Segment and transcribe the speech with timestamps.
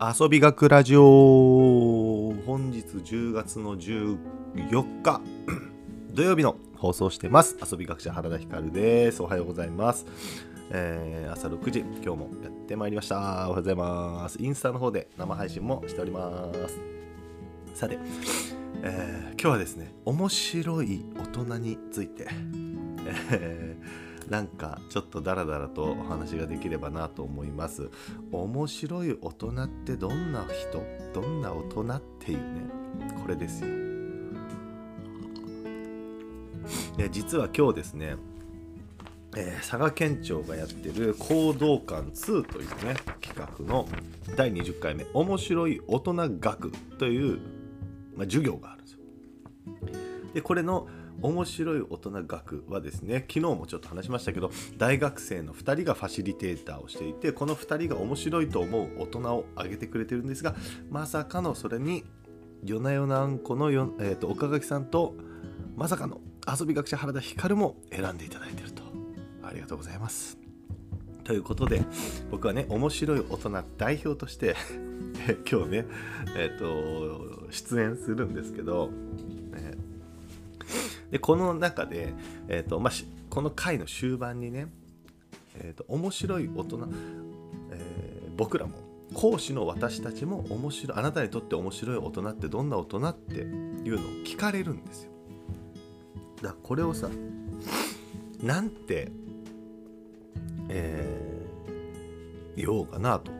[0.00, 2.34] 遊び学ラジオ。
[2.46, 5.20] 本日10月の14日。
[6.12, 7.56] 土曜日の放送してます。
[7.70, 9.22] 遊び学者原田光です。
[9.22, 10.04] おはようございます、
[10.70, 11.80] えー朝6時。
[11.80, 13.16] 今日もやってまいりました。
[13.16, 14.42] おはようございます。
[14.42, 16.80] インスタの方で生配信もしております。
[17.74, 17.98] さて、
[18.82, 22.26] えー今日はですね面白い大人について、
[23.30, 27.90] えーなんかちょっとダラダラとお話ができればなと思います。
[28.32, 30.82] 面白い大人ってどんな人？
[31.12, 32.62] どんな大人っていうね。
[33.22, 33.68] これですよ。
[36.96, 38.16] で実は今日ですね、
[39.36, 43.88] えー佐賀県庁がやってる行動館2というね企画の
[44.36, 47.38] 第20回目面白い大人学という、
[48.16, 48.98] まあ、授業があるんですよ。
[50.34, 50.88] でこれの
[51.24, 60.54] 面白い大人学はですね昨日もちょっと話しましたけど大学生の2人がファシリテーターをしていてこの2人が面白いと思う大人を挙げてくれてるんですが
[60.90, 62.04] まさかのそれに
[62.62, 65.14] 夜な夜なあんこのよ、えー、と岡垣さんと
[65.76, 68.82] まさかの遊び学者原田光も選んでいただいてると。
[69.42, 70.38] ありがとうございます。
[71.24, 71.82] ということで
[72.30, 74.56] 僕はね面白い大人代表として
[75.50, 75.86] 今日ね
[76.36, 78.90] えっ、と出演するんですけど、
[81.14, 82.12] でこの中で、
[82.48, 84.66] えーとまあ、しこの回の終盤にね、
[85.54, 86.88] えー、と面白い大人、
[87.70, 88.04] えー
[88.36, 88.72] 僕らも
[89.14, 95.12] 講師の私たちも面白いあなたにとって面白い大人ってどんな大人っていうのを聞かれるんですよ。
[96.42, 97.08] だからこれをさ
[98.42, 99.12] なんて、
[100.68, 103.30] えー言おうかなと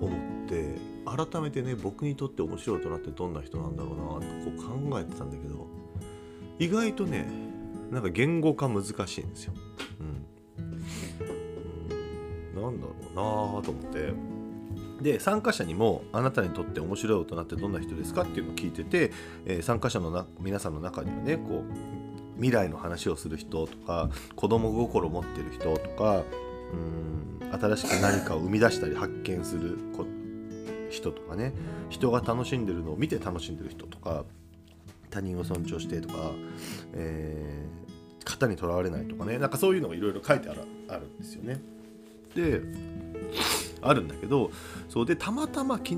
[0.00, 5.79] 思って改めてね僕にとって面白い大人ってどんな人なんだろうなとこう考えてたんだけど
[6.60, 7.26] 意外とね
[7.90, 9.54] なんか言語化難しいんですよ。
[9.98, 10.04] う
[12.58, 14.12] ん、なんだろうなと思って。
[15.02, 19.10] で参加者にもあなたにとって面白い大人ってどんな人ですかっていうのを聞いてて、
[19.46, 26.22] えー参加者のな皆さんの中にはねこう未来の話をする人とか子供心持ってる人とか
[26.72, 29.78] うん新しく何かを生み出したり発見する
[30.90, 31.54] 人とかね
[31.88, 34.24] 人が楽しんでるのを見て楽しんでる人とか
[35.10, 36.32] 他人を尊重してとか、
[36.94, 37.80] えー
[38.24, 39.38] 型にとらわれないとかね。
[39.38, 41.60] なんかそういうのがいろいろ書いてあるあるんですよね。
[42.34, 42.60] で
[43.82, 44.50] あるんだけど
[44.88, 45.96] そうでたまたま昨日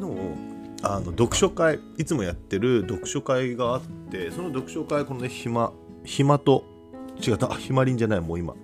[0.83, 5.73] あの読書会いつもやってる読書会があってその読書会このね暇
[6.05, 6.65] 暇と
[7.21, 8.55] 違ったあひまりんじゃないもう今。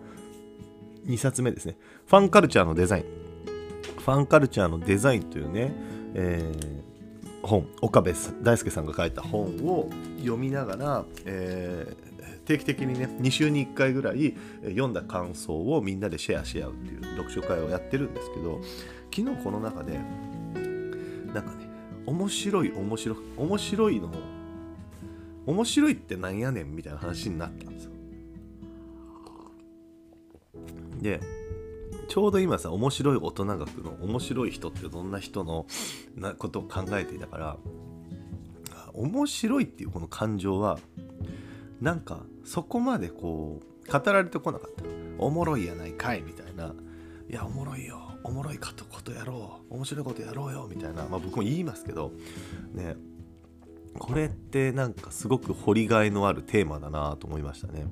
[1.07, 1.77] 2冊目ですね。
[2.07, 3.05] ファンカルチャーのデザイン。
[3.99, 5.73] ファンカルチャーのデザインというね、
[6.15, 6.89] えー
[7.43, 8.13] 本岡部
[8.43, 9.89] 大輔さんが書いた本を
[10.19, 12.09] 読みながら、えー
[12.49, 18.63] 定期的にね2週に1回ぐらい読んだ感想をみんなでシェアし合うっていう読書会をやってるんですけど
[19.15, 19.99] 昨日この中で
[21.35, 21.69] なんかね
[22.07, 24.11] 面白い面白い面白いの
[25.45, 27.91] 面白いってなんやねんみたいな話になったんですよ。
[31.03, 31.21] で
[32.09, 35.67] ちょうど今さ面白い大人学の面白い人ってどんな人の
[36.17, 37.57] なことを考えていたから
[38.73, 40.79] あ面白いっていうこの感情は
[41.81, 44.85] なんかそこまでこう語られてこなかった。
[45.19, 46.75] おもろいやないかいみたいな。
[47.29, 48.01] いやおもろいよ。
[48.25, 49.75] おもろいかとことやろう。
[49.75, 50.69] 面白いことやろうよ。
[50.69, 52.13] みたいな、まあ、僕も言いますけど
[52.73, 52.97] ね
[53.99, 57.87] これってなんかすごく掘りがいのあるテーマだなと思いましたね。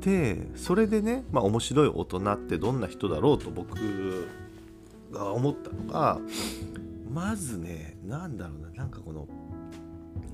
[0.00, 4.28] でそれでね、まあ、面白い大人ってどんな人だろうと僕
[5.12, 6.18] が思ったのが
[7.10, 9.26] まずねなんだろうななんかこの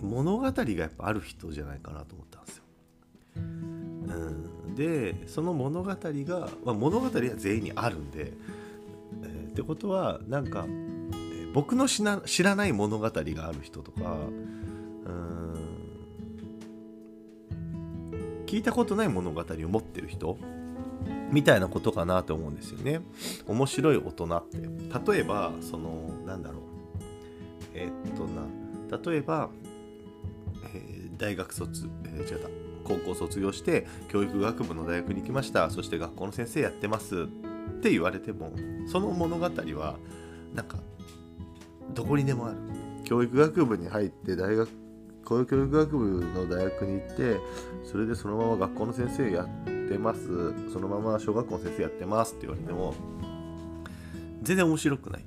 [0.03, 2.63] 物語がやっぱある人じゃないかなと思ったんですよ。
[3.37, 8.33] うん、でその物語が、まあ、物語は全員にあるんで、
[9.23, 10.91] えーってことはなんか、えー
[11.53, 14.17] 僕の知な知らない物語がある人とか
[18.51, 20.37] 聞いたことない物語を持ってる人？
[21.31, 23.01] みたいなことかなと思うんですよね。
[23.47, 25.13] 面白い大人って。
[25.13, 26.61] 例えばそのなんだろう。
[27.75, 28.43] えーっとな。
[29.13, 29.51] 例えば、
[30.75, 32.49] えー大学卒、えー違った。
[32.83, 35.71] 高校卒業して教育学部の大学に行きました。
[35.71, 37.23] そして学校の先生やってます。
[37.23, 37.27] っ
[37.83, 38.51] て言われても
[38.91, 39.97] その物語は
[40.57, 40.77] なんか
[41.95, 42.57] どこにでもある。
[43.05, 44.69] 教育学部に入って大学
[45.31, 47.41] 教育学部の大学に行って
[47.85, 49.47] それでそのまま学校の先生やっ
[49.89, 50.27] てます。
[50.73, 52.95] そのまま小学校の先生やってますって言われても
[54.43, 55.25] 全然面白くない。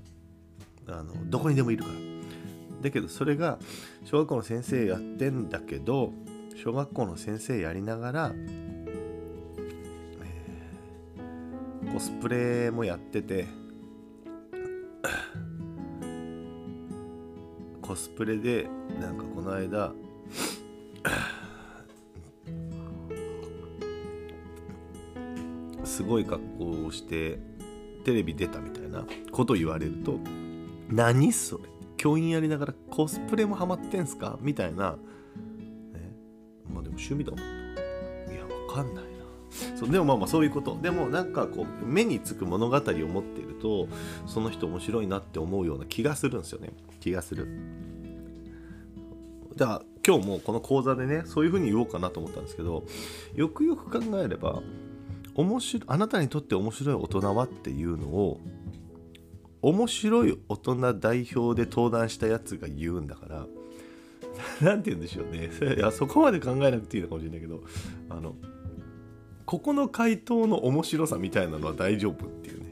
[0.88, 1.96] あのどこにでもいるから。
[2.82, 3.60] だけどそれが
[4.04, 6.12] 小学校の先生やってんだけど
[6.62, 13.46] 小学校の先生やりながら、えーコスプレもやってて
[17.94, 18.68] コスプレで
[19.00, 19.92] なんかこの間
[25.84, 27.38] すごい格好をして
[28.04, 30.18] テレビ出たみたいなこと言われると
[30.90, 31.66] 何それ？
[31.96, 34.40] 教員やりながらコスプレもハマってんすか？
[34.42, 34.98] みたいな、ね、
[36.68, 37.44] まあでも趣味だもんい
[38.36, 39.78] やわかんないな。
[39.78, 40.80] そうでもまあまあそういうこと。
[40.82, 43.88] でもなんかこう目につく物語を持ってと
[44.28, 46.74] その人面白いなって思うような気がするんですよね。
[47.00, 47.48] 気がする。
[49.56, 52.84] じゃあ今日もこの講座でねそういうふうに言おうかなと思ったんですけど
[53.36, 54.62] よくよく考えれば
[55.36, 58.40] 面白あなたにとって面白い大人はっていうのを
[59.62, 63.48] 面白い大人代表で登壇したやつが言うんだから
[64.62, 65.52] 何て言うんでしょうね。
[65.78, 67.64] いやそこまで考えなくていいのかもしれないけど
[68.10, 68.36] あの
[69.46, 72.63] ここの回答の面白さみたいなのは大丈夫っていう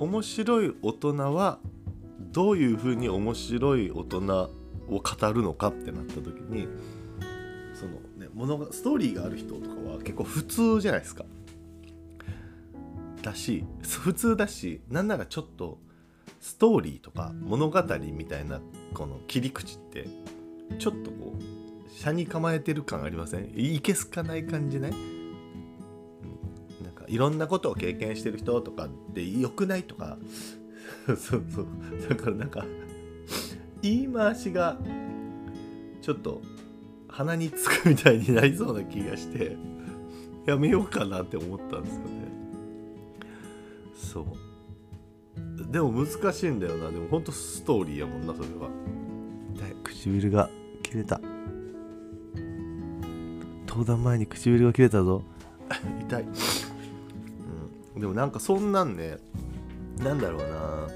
[0.00, 1.60] 面白い大人は
[2.32, 4.50] どういうふうに面白い大人
[4.88, 6.66] を語るのかってなった時に
[7.74, 11.24] そのね物がストーリーがある人とかは結構普通じゃないですか。
[13.22, 15.78] だし普通だしなんならちょっと
[16.40, 17.82] ストーリーとか物語
[18.12, 18.62] みたいな
[18.94, 20.08] この切り口って
[20.78, 21.42] ちょっとこう
[22.02, 23.52] 車に構えてる感ありません？
[23.54, 25.19] いけすかない感じない、うん、なんか
[27.10, 30.16] いろんなことを経験してる人とかでよくないとか
[31.06, 31.66] そうそう。
[32.08, 32.64] だからなんか
[33.82, 34.78] 言い回しが
[36.00, 36.40] ちょっと
[37.08, 39.56] 鼻につくみたいになりそうな気がして
[40.46, 42.10] やめようかなって思ったんですよね。
[43.94, 45.72] そう。
[45.72, 46.90] でも難しいんだよな。
[46.90, 48.70] でもほんとストーリーやもんなそれは。
[49.56, 49.74] 痛い。
[49.82, 50.48] 唇が
[50.82, 51.20] 切れた。
[53.66, 55.22] 登壇前に唇が切れたぞ。
[56.02, 56.32] 痛い、うん、
[58.00, 59.18] でもなんかそんなんね
[59.98, 60.88] なんだろうな。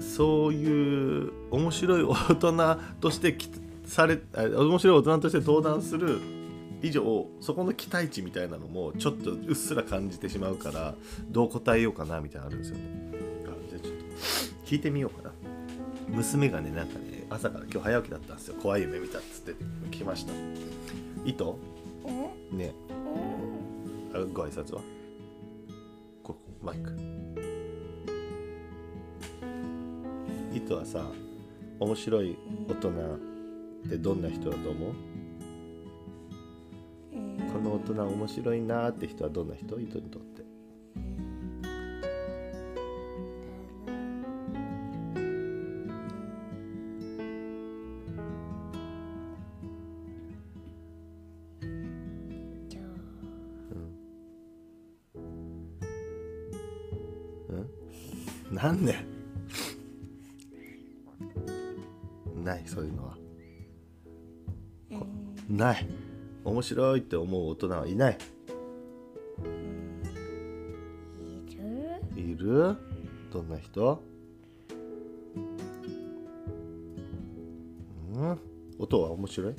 [0.00, 3.36] そういう面白い大人として
[3.84, 6.20] され面白い大人として登壇する
[6.82, 10.94] 以上そこの期待値みたいなのもちょっとうっすら感じてしまうから
[11.28, 12.84] どう答えようかなみたいなのあるんですよね。
[13.42, 13.96] じゃあちょっ
[14.62, 15.34] と聞いてみようかな。
[16.08, 18.54] 娘がねなんかね朝から今日早起きだったんですよ。
[18.60, 19.54] 怖い夢見たっつって
[19.90, 20.32] 来ました。
[21.24, 21.58] 糸
[22.52, 22.74] ね
[24.12, 24.82] ご挨拶は？
[26.22, 26.96] ここマイク。
[30.52, 31.04] 糸はさ
[31.78, 32.36] 面白い
[32.68, 32.92] 大人っ
[33.88, 34.94] てどんな人だと思う？
[37.52, 39.80] この大人面白いなって人はどんな人？
[39.80, 40.39] 糸にとって
[58.62, 58.94] なんで
[62.44, 63.16] ないそういうのは。
[65.48, 65.88] ない。
[66.44, 68.18] 面白いって思う大人はいない。
[72.16, 72.76] いる？
[73.32, 74.02] どんな人？
[78.14, 78.38] うん？
[78.78, 79.54] 音は面白い？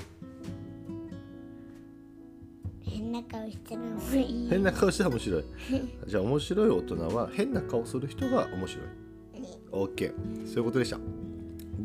[3.68, 5.44] 変な顔したらもいい変な顔したら面白い。
[6.08, 8.86] じゃあ面白い大人は変な顔する人が面白い。
[9.72, 10.14] OK
[10.46, 11.00] そういうことでした。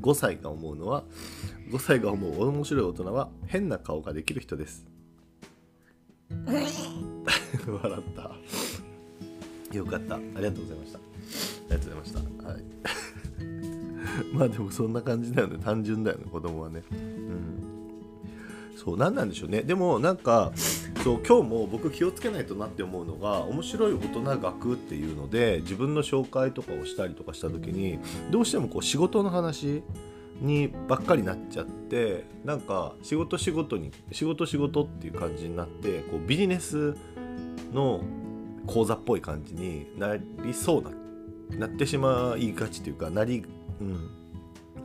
[0.00, 1.04] 5歳が思うのは
[1.70, 4.86] 5歳が思う面白い大人は変な顔ができる人です。
[6.46, 8.36] 笑った。
[9.76, 10.16] よかった。
[10.16, 10.98] ありがとうございました。
[10.98, 11.02] あ
[11.64, 12.48] りがとうございました。
[12.48, 12.64] はい。
[14.32, 15.58] まあでもそんな感じだよね。
[15.58, 16.24] 単純だよね。
[16.30, 16.82] 子供はね。
[16.90, 17.56] うん。
[18.76, 19.62] そう何なんでしょうね。
[19.62, 20.52] でもなんか
[21.06, 28.00] そう今日も僕気をつけないとなって思うのが面白い大人学っていうので自分の紹介とかをしたりとかした時に
[28.32, 29.84] どうしてもこう仕事の話
[30.40, 36.96] にばっかりなっちゃってなんか仕事仕事に仕事仕事っていう感じになってこうビジネス
[37.72, 38.00] の
[38.66, 40.90] 講座っぽい感じになりそうな
[41.56, 43.44] なってしまいがちというかなり、
[43.80, 44.10] うん、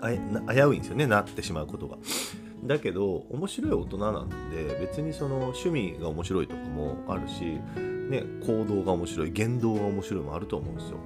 [0.02, 1.98] あ危ういんですよねなってしまうことが。
[2.64, 7.60] だけど面白い大人なんで別にその趣味が面白いとかもあるし、
[8.10, 10.98] ね、行動が面白い言動が面白いもあると思うんですよ。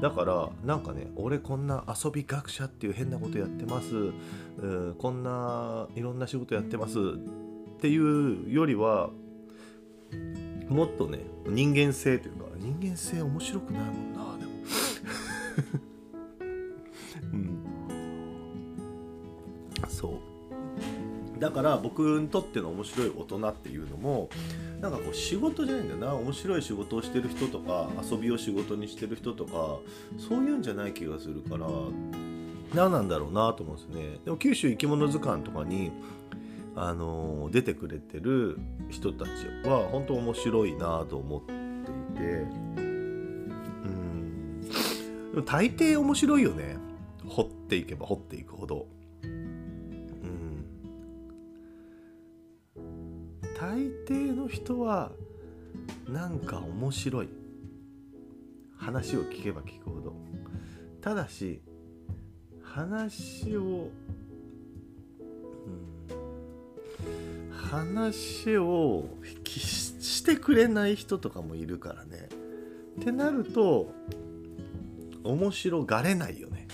[0.00, 3.94] だからなんかね俺こんな遊び学者っていう変なことやってます。
[3.94, 6.98] うんこんないろんな仕事やってます。
[6.98, 9.10] っていうよりは
[10.68, 14.52] もっとね人間性というか人間性面白くないもんなでも。
[17.32, 17.58] うん。
[19.88, 20.31] そう。
[21.42, 24.28] だから僕にとっての面白い大人っていうのも
[24.80, 26.14] なんかこう仕事じゃないんだよな。
[26.14, 29.80] 面白い仕事をしてる人とか遊びを仕事にしてる人とか
[30.18, 31.66] そういうんじゃない気がするから
[32.72, 34.20] 何なんだろうなと思うんですね。
[34.24, 35.90] でも九州生き物図鑑とかに
[36.76, 39.28] あの出てくれてる人たち
[39.68, 41.56] は本当面白いなと思ってい
[42.18, 42.22] て。
[42.22, 42.80] う
[43.88, 44.60] ん。
[45.34, 46.76] でも大抵面白いよね。
[47.26, 48.86] 掘っていけば掘っていくほど。
[54.52, 55.12] 人は
[56.08, 57.28] なんか面白い
[58.76, 60.14] 話を聞けば聞くほど
[61.00, 61.62] ただし
[62.62, 63.88] 話を
[67.70, 69.06] 話を
[69.44, 72.28] してくれない人とかもいるからね。
[73.00, 73.94] ってなると
[75.24, 76.68] 面白がれないよね。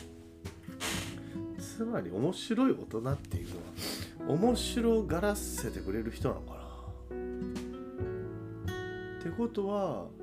[1.59, 3.49] つまり面白い大人っていう
[4.27, 6.58] のは面白がらせてくれる人なのかな。
[9.39, 10.23] ことは、う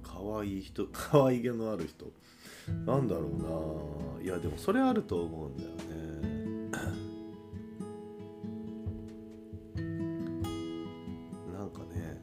[0.00, 2.06] ん、かわいい人かわいげのある人。
[2.86, 4.24] なんだろうな。
[4.24, 5.74] いやでもそれあると思うんだよね。
[11.52, 12.18] なんかね。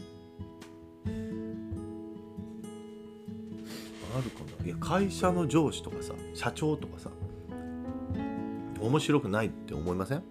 [4.13, 7.09] あるかないや会社の上司とかさ社長とかさ
[8.81, 10.23] 面白くないって思いません？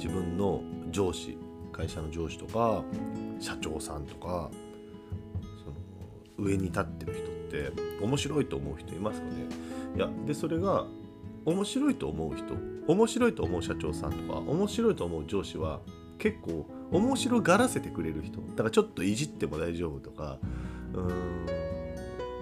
[0.00, 1.36] 自分の上司
[1.72, 2.82] 会社の上司とか
[3.38, 4.50] 社長さんとか
[5.62, 9.32] その上に立ってる人って面白いと思う人いますかね。
[9.96, 10.86] いやでそれが
[11.44, 12.54] 面白いと思う人
[12.86, 15.80] 面白いと思う社長さんとか面白いと思う上司は
[16.18, 18.40] 結構面白がらせてくれる人。
[18.40, 20.38] だからちょっといじっても大丈夫とか
[20.94, 21.46] うーん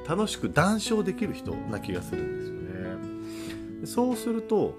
[0.09, 3.87] 楽しく談笑できる人な気がするんですよね。
[3.87, 4.75] そうすると、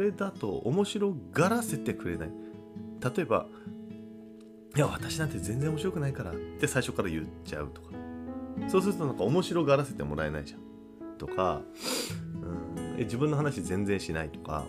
[0.00, 2.30] れだと面白がらせてくれない。
[3.16, 3.46] 例えば
[4.76, 7.88] いや私なんて全然面白くないからって最初から言っちゃうとか。
[8.68, 10.60] そうするとなんか面白がらせてもらえないじゃん。
[11.18, 11.60] とか、
[12.42, 14.64] うん、え自分の話全然しないとか、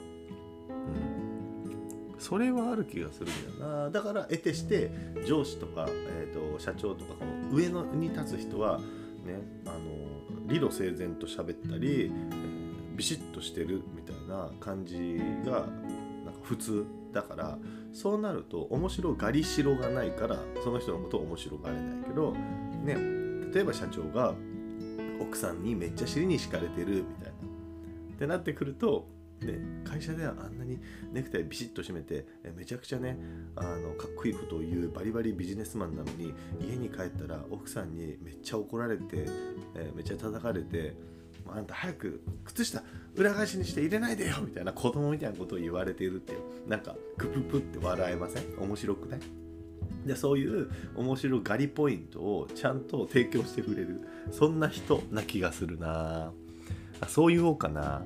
[0.69, 3.89] うん、それはある気がするんだよな。
[3.89, 4.91] だから得てして
[5.25, 9.77] 上司とか、えーと、社長とかこの上のに立つ人はねあの
[10.47, 14.10] 理路整然と喋ったり、えー、ビシッとしてるみたいな。
[14.27, 17.57] な感じがなんか普通だから
[17.93, 22.33] そうなると面白がりしろがないからその人のことを面白がれないけど
[22.83, 22.95] ね
[23.53, 24.33] 例えば社長が
[25.19, 27.31] 奥さんにめっちゃ尻に敷かれてるみたいな。
[27.31, 29.07] ってなってくると
[29.45, 30.79] ね、会社ではあんなに
[31.11, 32.25] ネクタイビシッと締めて
[32.55, 33.17] めちゃくちゃね
[33.55, 39.25] あのかっこいいことを言うバリバリビジネスマンなのに家に帰ったら奥さんにめっちゃ怒られて、
[39.75, 40.93] えめっちゃ叩かれて
[41.47, 42.83] あんた早く靴下
[43.15, 48.43] 裏返しにして入れないでよみたいな子供みたいなことを言われているっていうなんかクププって笑えません？
[48.59, 49.19] 面白くない？
[50.05, 56.31] でそういう面白がりポイントをちゃんと提供してくれるそんな人な気がするな。
[57.01, 58.03] あそう言おうかな。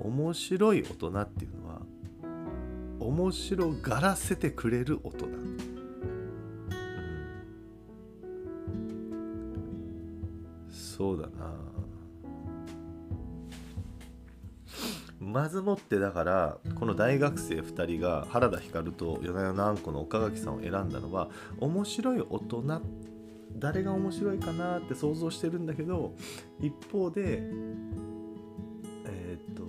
[0.00, 1.80] 面白い大人っていうのは
[3.00, 5.58] 面白がらせてくれる大人、うん、
[10.70, 11.54] そうだな。
[15.22, 22.82] まずもってだからこの大学生2人が原田光と米山あんこの岡垣さんを選んだのは面白い大人
[23.56, 26.14] 誰が面白いかなって想像してるんだけど
[26.60, 27.42] 一方で
[29.06, 29.62] えっ、と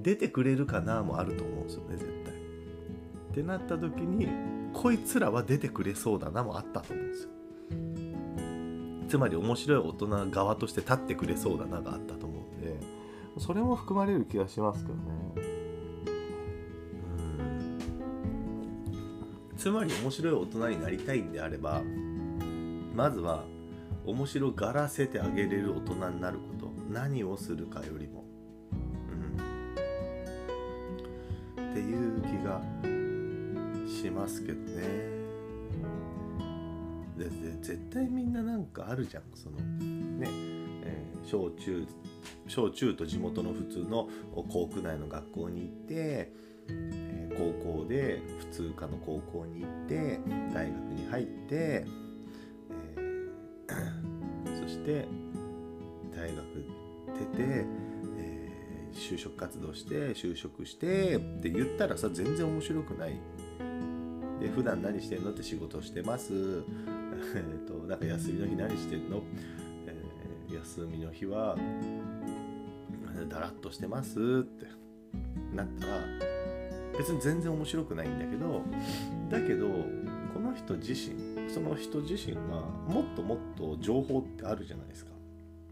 [0.00, 2.34] 出てくれるかなもあると思うんですよね絶対。
[2.34, 4.28] ってなった時に
[4.72, 7.30] こいつらは出てくれそうだなもあったと思うんですよ。
[9.08, 12.29] つまり面白い大人側として立ってくれそうだながあったと思うんで
[13.40, 15.02] それも含まれる気がしますけどね。
[19.56, 21.82] つまり面白い大人になりたいんであれば
[22.94, 23.44] まずは
[24.06, 26.70] 面白がらせてあげれる大人になること。
[26.90, 28.24] 何をするかよりも、
[31.56, 32.60] うん、っていう気が
[33.86, 34.82] しますけどね。
[37.16, 37.30] でで
[37.62, 39.22] 絶対みんななんかあるじゃん。
[39.34, 40.49] そのね、えー、
[41.24, 41.86] 小中
[42.48, 44.08] 小中と地元の普通の
[44.48, 46.32] 校区内の学校に行って
[47.36, 50.20] 高校で普通科の高校に行って
[50.52, 55.06] 大学に入って、えー、そして
[56.14, 56.44] 大学
[57.18, 57.64] 出て、
[58.18, 63.20] えー、就職活動して就職してって言ったらさ全然面白くない。
[64.40, 65.32] で普段何してんの？
[65.32, 66.36] って仕事してます、え
[67.36, 69.22] えーとなんか休みの日何してんの、
[70.54, 71.56] 休みの日は
[73.28, 74.66] だらっとしてますって。
[75.54, 75.92] なったら
[76.96, 78.62] 別に全然面白くないんだけど
[79.28, 79.66] だけど
[80.32, 85.10] この人自身その人自身がもっともっと情報ってあるじゃないですか。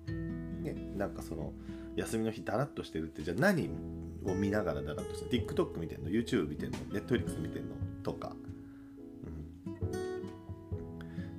[0.09, 1.53] ね、なんかその
[1.95, 3.71] 休みの日だらっとしてるってじゃあ何
[4.27, 7.77] を見ながらだらっとして TikTok 見てんの？YouTube 見てんの？Netflix 見てんの？
[8.03, 8.35] とか、
[9.63, 9.89] うん。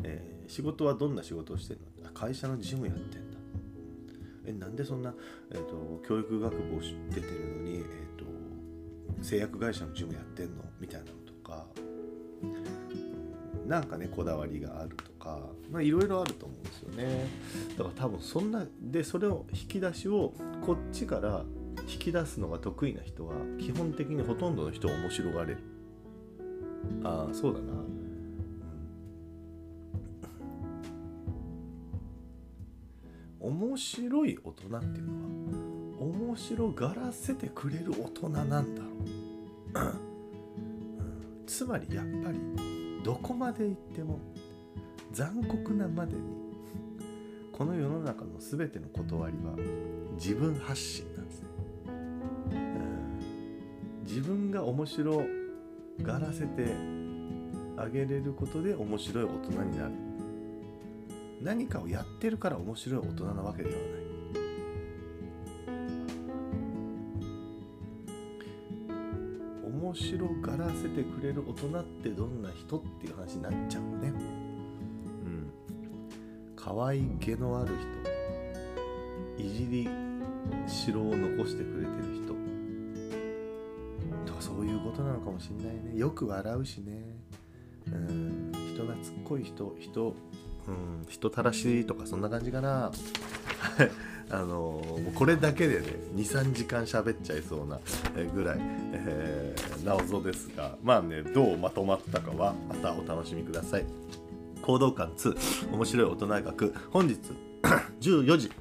[0.03, 2.09] えー仕事はどんな仕事をしてんの？
[2.13, 3.28] 会社の事務やってんだ
[4.49, 5.13] えなんでそんな、
[5.51, 7.83] えー、と教育学部を出てるのに、えー、
[8.17, 10.63] と製薬会社の事務やってんの？
[10.79, 11.65] みたいなのとか、
[12.43, 12.89] うん
[13.67, 15.39] なんかねこだわりがあるとか
[15.79, 17.27] いろいろあると思うんですよね。
[17.77, 20.33] だから多分そんなでそれを引き出しを
[20.65, 21.43] こっちから
[21.87, 25.59] 引き出すのが得意な人は基本的にほとんどの人は面白がれる。
[27.03, 27.73] ああそうだな、
[33.49, 35.19] 面白い大人っていうのは
[35.99, 38.87] 面白がらせてくれる大人なんだろ
[39.73, 41.45] う、うん。
[41.47, 42.39] つまりやっぱり
[43.03, 44.19] どこまで行っても
[45.11, 46.21] 残酷なまでに
[47.51, 49.55] この世の中の全ての断りは
[50.13, 51.47] 自分発信なんですね、
[51.87, 53.19] うん。
[54.05, 55.23] 自分が面白
[56.01, 56.67] がらせて
[57.75, 60.08] あげれることで面白い大人になる。
[61.41, 64.09] 何かをやってるから面白い大人なわけではない。
[69.89, 74.09] 面白がらせてくれる大人ってどんな人っていう話になっちゃうね。
[74.09, 75.51] うん。
[76.55, 77.71] 可愛げのある
[79.37, 79.43] 人。
[79.43, 79.89] いじり
[80.67, 82.35] しろを残してくれてる人。
[84.25, 85.97] とかそういうことなのかもしれないね。
[85.97, 87.17] よく笑うしね。
[87.87, 88.51] うん。
[88.73, 90.15] 人懐っこい人人
[90.67, 92.91] うん人たらしとかそんな感じかな。
[94.31, 97.79] あのもうこれだけでね23時間喋っちゃいそうな
[98.35, 98.59] ぐらい、
[98.93, 103.85] えー謎ですがまあねどうまとまったかはまたお楽しみください。
[104.61, 106.73] 行動感2面白い大人学。
[106.91, 107.17] 本日
[108.01, 108.51] 14時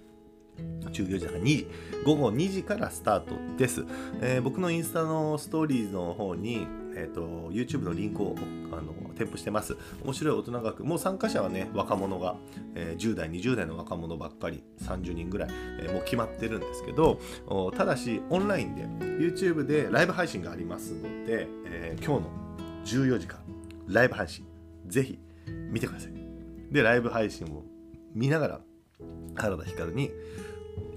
[0.91, 1.67] 14時半2時
[2.05, 3.85] 午後2時からスタートです、
[4.21, 6.67] えー僕のインスタのストーリーの方に、
[6.99, 8.35] えー、と YouTube のリンクを
[8.73, 9.77] あの添付してます。
[10.05, 12.37] 面白い大人学もう参加者はね若者が、
[12.75, 15.49] えー10代20代の若者ばっかり30人ぐらい、
[15.81, 17.21] えーもう決まってるんですけど
[17.77, 22.31] ただしオンラインで YouTube でライブ配信がありますので、えー今日の
[22.85, 23.41] 14時から
[23.87, 24.45] ライブ配信
[24.87, 25.19] ぜひ
[25.71, 26.13] 見てください。
[26.73, 27.65] でライブ配信を
[28.15, 28.61] 見ながら
[29.37, 30.11] 原田光に「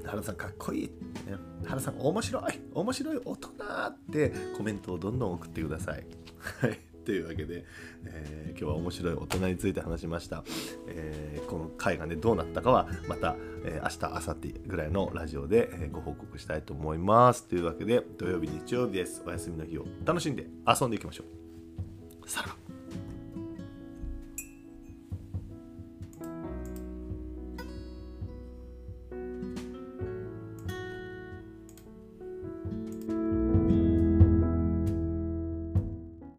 [0.06, 0.88] 原さんかっこいい」
[1.28, 3.50] ね「原さん面白い面白い大人」
[3.88, 6.06] ってコメントをどんどん送ってください。
[6.62, 6.80] はい。
[7.04, 7.66] というわけで、
[8.06, 10.44] えー今日は面白い大人について話しました、
[10.88, 13.36] えーこの回がねどうなったかはまた、
[13.66, 17.48] えー明日明後日ぐらいのラジオで、えご報告したいと思います。
[17.48, 19.24] というわけで土曜日日曜日です。
[19.26, 21.24] お休みの日を楽しんで遊んでいきましょ
[22.24, 22.30] う。
[22.30, 22.50] さら。
[22.50, 22.61] ば